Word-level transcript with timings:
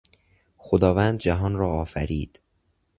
خداوند 0.57 1.19
جهان 1.19 1.55
را 1.55 1.69
آفرید. 1.69 2.39